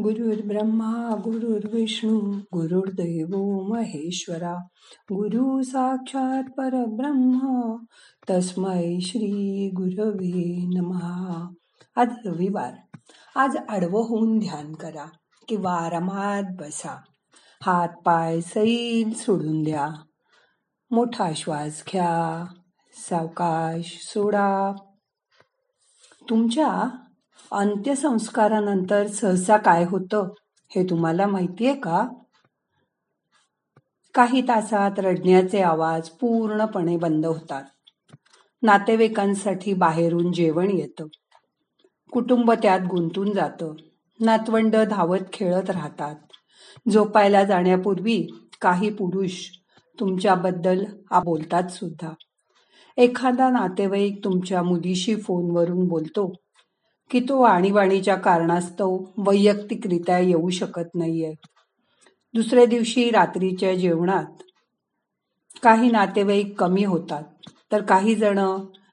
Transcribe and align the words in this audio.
गुरुर्ब्रह्मा 0.00 1.14
गुरुर्विष्णू 1.24 2.20
गुरुर्दैव 2.52 3.28
महेश्वरा 3.68 4.54
गुरु 5.02 5.62
साक्षात 5.62 6.42
परब्रह्म 6.56 7.38
तस्मै 8.30 8.98
श्री 9.00 9.70
गुरवे 9.76 10.66
नमहा 10.74 11.52
आज 11.96 12.08
रविवार. 12.26 12.98
आज 13.36 13.56
आडवं 13.68 14.00
होऊन 14.00 14.38
ध्यान 14.38 14.72
करा 14.72 15.04
किंवा 15.48 15.74
आरामात 15.74 16.42
बसा. 16.58 17.00
हात 17.62 17.88
पाय 18.04 18.40
सैल 18.40 19.12
सोडून 19.12 19.62
द्या. 19.62 19.88
मोठा 20.90 21.32
श्वास 21.36 21.84
घ्या. 21.92 22.44
सावकाश 22.92 24.10
सोडा. 24.14 24.72
तुमच्या 26.30 26.88
अंत्यसंस्कारानंतर 27.52 29.06
सहसा 29.06 29.56
काय 29.56 29.84
होतं 29.84 30.28
हे 30.68 30.84
तुम्हाला 30.84 31.26
माहितीये 31.26 31.74
का? 31.74 32.08
काही 34.14 34.42
तासात 34.42 34.90
रडण्याचे 34.98 35.62
आवाज 35.62 36.08
पूर्णपणे 36.08 36.96
बंद 36.96 37.26
होतात. 37.26 37.62
नातेवाईकांसाठी 38.62 39.74
बाहेरून 39.74 40.32
जेवण 40.32 40.70
येतं. 40.70 41.06
कुटुंब 42.12 42.52
त्यात 42.52 42.80
गुंतून 42.80 43.32
जातं. 43.32 43.74
नातवंड 44.20 44.76
धावत 44.76 45.32
खेळत 45.32 45.70
राहतात. 45.70 46.16
झोपायला 46.92 47.44
जाण्यापूर्वी 47.44 48.48
काही 48.60 48.90
पुरुष 48.90 49.48
तुमच्याबद्दल 50.00 50.84
बोलतात 51.10 51.68
सुद्धा. 51.68 52.12
एखादा 52.96 53.50
नातेवाईक 53.50 54.24
तुमच्या 54.24 54.62
मुलीशी 54.62 55.16
फोनवरून 55.16 55.88
बोलतो. 55.88 56.32
की 57.10 57.20
तो 57.20 57.42
आणीबाणीच्या 57.42 58.14
कारणास्तव 58.14 58.98
वैयक्तिकरित्या 59.16 60.18
येऊ 60.18 60.50
शकत 60.50 60.94
नाहीये. 60.94 61.34
दुसऱ्या 62.34 62.64
दिवशी 62.64 63.10
रात्रीच्या 63.10 63.74
जेवणात 63.74 64.42
काही 65.62 65.90
नातेवाईक 65.90 66.60
कमी 66.60 66.84
होतात 66.84 67.22
तर 67.72 67.82
काही 67.82 68.14
जण 68.14 68.38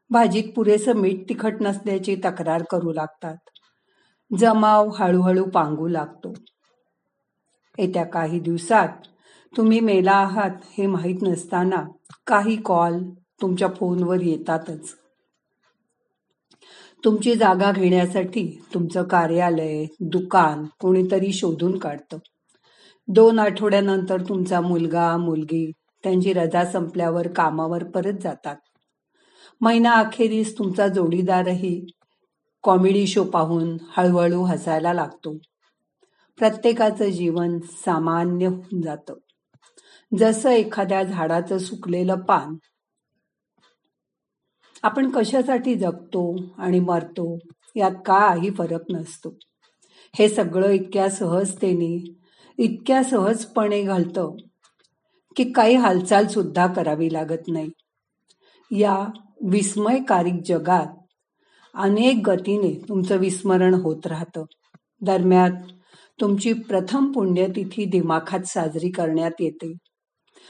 भाजीत 0.09 0.43
पुरेसं 0.55 0.93
मीठ 0.93 1.29
तिखट 1.29 1.53
नसल्याची 1.61 2.15
तक्रार 2.15 2.63
करू 2.63 2.93
लागतात. 2.93 3.37
जमाव 4.37 4.89
हळूहळू 4.89 5.45
पांगू 5.45 5.87
लागतो. 5.87 6.33
येत्या 7.77 8.03
काही 8.03 8.39
दिवसात 8.39 8.89
तुम्ही 9.57 9.79
मेला 9.79 10.11
आहात 10.11 10.51
हे 10.77 10.87
माहीत 10.87 11.21
नसताना 11.21 11.83
काही 12.27 12.55
कॉल 12.55 13.03
तुमच्या 13.41 13.67
फोनवर 13.67 14.21
येतातच. 14.21 14.95
तुमची 17.05 17.35
जागा 17.35 17.71
घेण्यासाठी 17.71 18.61
तुमचं 18.73 19.03
कार्यालय 19.03 19.85
दुकान 19.99 20.65
कोणीतरी 20.79 21.33
शोधून 21.33 21.77
काढतं. 21.77 22.17
दोन 23.07 23.39
आठवड्यानंतर 23.39 24.21
तुमचा 24.21 24.61
मुलगा 24.61 25.17
मुलगी 25.17 25.71
त्यांची 26.03 26.33
रजा 26.33 26.65
संपल्यावर 26.65 27.27
कामावर 27.27 27.83
परत 27.83 28.13
जातात. 28.23 28.55
महिना 29.61 29.91
अखेरीस 29.91 30.57
तुमचा 30.57 30.87
जोडीदारही 30.87 31.85
कॉमेडी 32.63 33.07
शो 33.07 33.23
पाहून 33.23 33.77
हळूहळू 33.97 34.43
हसायला 34.43 34.93
लागतो. 34.93 35.37
प्रत्येकाचं 36.37 37.09
जीवन 37.09 37.59
सामान्य 37.59 38.47
होऊन 38.47 38.81
जातं. 38.81 39.13
जसं 40.17 40.49
एखाद्या 40.49 41.03
झाडाचं 41.03 41.57
सुकलेलं 41.57 42.15
पान 42.15 42.55
आपण 44.87 45.09
कशासाठी 45.09 45.75
जगतो 45.75 46.35
आणि 46.57 46.79
मरतो 46.79 47.39
यात 47.75 47.91
काही 48.05 48.49
फरक 48.49 48.81
नसतो. 48.89 49.35
हे 50.19 50.29
सगळं 50.29 50.69
इतक्या 50.69 51.09
सहजतेने 51.09 52.15
इतक्या 52.57 53.03
सहजपणे 53.03 53.81
घालतं 53.81 54.35
की 55.35 55.51
काही 55.51 55.75
हालचाल 55.75 56.27
सुद्धा 56.27 56.67
करावी 56.67 57.13
लागत 57.13 57.47
नाही. 57.47 57.69
या 58.71 59.07
विस्मयकारिक 59.41 60.33
जगात 60.45 60.87
अनेक 61.73 62.29
गतीने 62.29 62.81
तुमचं 62.89 63.17
विस्मरण 63.17 63.73
होत 63.73 64.07
राहतं. 64.07 64.43
दरम्यान 65.01 65.55
तुमची 66.21 66.53
प्रथम 66.53 67.11
पुण्यतिथी 67.11 67.85
दिमाखात 67.85 68.47
साजरी 68.47 68.89
करण्यात 68.89 69.31
येते. 69.39 69.73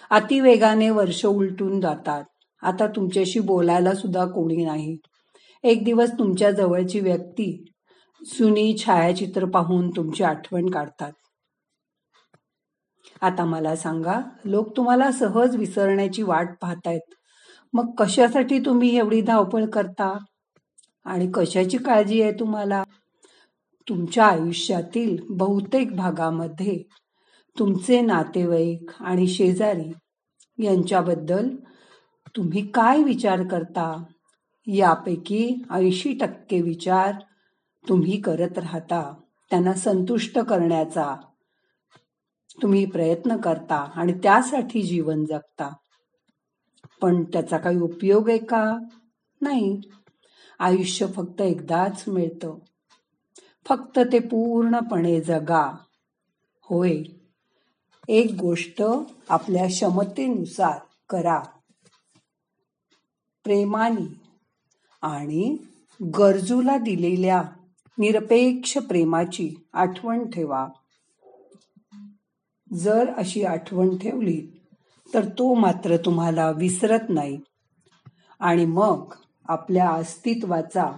अतिवेगाने 0.10 0.90
वर्ष 0.90 1.26
उलटून 1.26 1.82
जातात. 1.82 2.24
आता 2.62 2.88
तुमच्याशी 2.88 3.40
बोलायला 3.40 3.94
सुद्धा 3.94 4.26
कोणी 4.26 4.66
नाही. 4.66 4.98
एक 5.64 5.84
दिवस 5.84 6.12
तुमच्या 6.12 6.52
जवळची 6.52 7.00
व्यक्ती 7.00 7.66
सुनी 8.22 8.78
छायाचित्र 8.78 9.46
पाहून 9.46 9.90
तुमची 9.90 10.24
आठवण 10.24 10.70
काढतात. 10.70 11.12
आता 13.22 13.46
मला 13.46 13.76
सांगा 13.76 14.20
लोक 14.46 14.78
तुम्हाला 14.78 15.12
सहज 15.12 15.56
विसरण्याची 15.56 16.24
वाट 16.24 16.48
पाहतायत. 16.62 17.14
मग 17.74 17.94
कशासाठी 17.98 18.60
तुम्ही 18.60 18.98
एवढी 18.98 19.22
धावपळ 19.22 19.66
करता? 19.66 20.18
आणि 21.06 21.32
कशाची 21.34 21.78
काळजी 21.78 22.22
आहे 22.22 22.32
तुम्हाला? 22.32 22.84
तुमच्या 23.90 24.26
आयुष्यातील 24.26 25.18
बहुतेक 25.30 25.96
भागामध्ये 25.96 26.84
तुमचे 27.60 28.02
नातेवाईक 28.02 28.92
आणि 29.00 29.28
शेजारी 29.28 29.92
यांच्याबद्दल 30.66 31.50
तुम्ही 32.38 32.68
काय 32.68 33.04
विचार 33.04 33.48
करता? 33.48 34.04
यापैकी 34.68 35.64
ऐंशी 35.72 36.14
टक्के 36.14 36.62
विचार 36.62 37.12
तुम्ही 37.90 38.22
करत 38.22 38.58
राहता 38.58 39.14
त्यांना 39.50 39.74
संतुष्ट 39.74 40.40
करण्याचा 40.40 41.16
तुम्ही 42.62 42.86
प्रयत्न 42.86 43.38
करता 43.38 43.76
आणि 43.76 44.14
त्यासाठी 44.14 44.82
जीवन 44.82 45.26
जगता. 45.26 45.74
पण 47.02 47.24
त्याचा 47.24 47.58
काही 47.58 47.78
उपयोग 47.78 48.30
आहे 48.30 48.38
का? 48.38 48.78
नाही. 49.42 49.82
आयुष्य 50.60 51.08
फक्त 51.08 51.42
एकदाच 51.42 52.04
मिळतं. 52.08 52.58
फक्त 53.66 54.00
ते 54.14 54.20
पूर्णपणे 54.20 55.22
जगा. 55.22 55.78
होय. 56.62 57.04
एक 58.10 58.36
गोष्ट 58.42 58.84
आपल्या 59.30 59.66
क्षमतेनुसार 59.66 60.80
करा. 61.10 61.40
प्रेमाने 63.48 64.22
आणि 65.02 65.58
गरजूला 66.04 66.78
दिलेल्या 66.78 67.44
निरपेक्ष 67.98 68.78
प्रेमाची 68.78 69.56
आठवण 69.74 70.30
ठेवा. 70.30 70.68
जर 72.74 73.14
अशी 73.18 73.44
आठवण 73.44 73.98
ठेवली 73.98 74.48
तर 75.14 75.26
तो 75.26 75.54
मात्र 75.54 75.98
तुम्हाला 75.98 76.52
विसरत 76.52 77.00
नाही. 77.10 77.40
आणि 78.40 78.66
मग 78.66 79.14
आपल्या 79.50 79.90
अस्तित्वाचा 79.90 80.92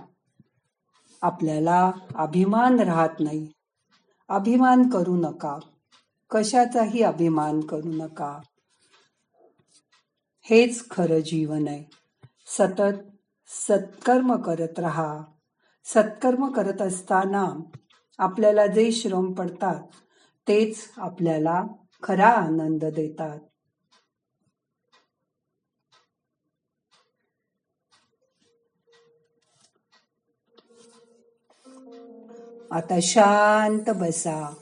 आपल्याला 1.22 1.92
अभिमान 2.16 2.80
राहत 2.80 3.20
नाही. 3.20 3.48
अभिमान 4.30 4.90
करू 4.90 5.16
नका. 5.16 5.58
कशाचाही 6.32 7.02
अभिमान 7.02 7.62
करू 7.62 7.92
नका. 7.92 8.40
हेच 10.42 10.90
खरं 10.90 11.20
जीवन 11.20 11.68
आहे. 11.68 11.99
सतत 12.58 13.04
सत्कर्म 13.48 14.42
करत 14.42 14.80
राहा. 14.80 15.24
सत्कर्म 15.86 16.52
करत 16.52 16.82
असताना 16.82 17.46
आपल्याला 18.18 18.68
जे 18.68 18.92
श्रम 18.92 19.34
पडतात 19.34 19.84
तेच 20.48 20.92
आपल्याला 20.98 21.64
खरा 22.04 22.30
आनंद 22.30 22.86
देतात. 22.86 23.40
आता 32.72 33.00
शांत 33.02 33.90
बसा. 33.96 34.54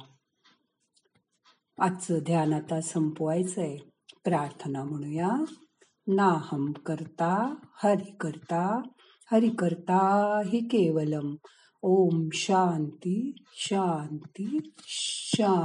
आजचं 1.78 2.18
ध्यान 2.18 2.52
आता 2.52 2.80
संपवायचंय. 2.80 3.76
प्रार्थना 4.24 4.84
म्हणूया. 4.84 5.30
नाहम 6.06 6.72
करता 6.72 7.54
हरि 7.82 8.12
करता 8.20 8.82
हरि 9.32 9.48
करता 9.48 10.00
हि 10.46 10.58
केवलम. 10.58 11.34
ओम 11.82 12.28
शांती 12.32 13.44
शांती 13.52 14.58
शांती. 14.76 15.62